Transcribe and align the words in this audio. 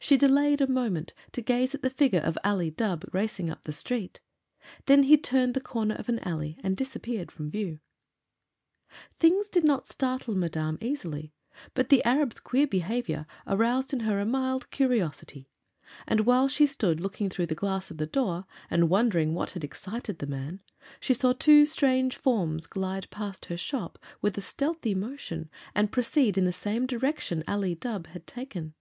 She 0.00 0.16
delayed 0.16 0.60
a 0.60 0.66
moment 0.66 1.14
to 1.30 1.40
gaze 1.40 1.76
at 1.76 1.82
the 1.82 1.90
figure 1.90 2.18
of 2.18 2.36
Ali 2.42 2.72
Dubh 2.72 3.04
racing 3.14 3.50
up 3.50 3.62
the 3.62 3.72
street. 3.72 4.18
Then 4.86 5.04
he 5.04 5.16
turned 5.16 5.54
the 5.54 5.60
corner 5.60 5.94
of 5.94 6.08
an 6.08 6.18
alley 6.26 6.58
and 6.64 6.76
disappeared 6.76 7.30
from 7.30 7.52
view. 7.52 7.78
Things 9.14 9.48
did 9.48 9.62
not 9.62 9.86
startle 9.86 10.34
Madame 10.34 10.76
easily; 10.80 11.32
but 11.74 11.88
the 11.88 12.02
Arab's 12.04 12.40
queer 12.40 12.66
behavior 12.66 13.28
aroused 13.46 13.92
in 13.92 14.00
her 14.00 14.18
a 14.18 14.26
mild 14.26 14.72
curiosity, 14.72 15.48
and 16.04 16.26
while 16.26 16.48
she 16.48 16.66
stood 16.66 17.00
looking 17.00 17.30
through 17.30 17.46
the 17.46 17.54
glass 17.54 17.92
of 17.92 17.98
the 17.98 18.06
door, 18.08 18.46
and 18.72 18.90
wondering 18.90 19.34
what 19.34 19.50
had 19.52 19.62
excited 19.62 20.18
the 20.18 20.26
man, 20.26 20.60
she 20.98 21.14
saw 21.14 21.32
two 21.32 21.64
strange 21.64 22.16
forms 22.16 22.66
glide 22.66 23.08
past 23.10 23.44
her 23.44 23.56
shop 23.56 24.00
with 24.20 24.36
a 24.36 24.40
stealthy 24.42 24.96
motion 24.96 25.48
and 25.76 25.92
proceed 25.92 26.36
in 26.36 26.44
the 26.44 26.52
same 26.52 26.86
direction 26.86 27.44
Ali 27.46 27.76
Dubh 27.76 28.08
had 28.08 28.26
taken. 28.26 28.74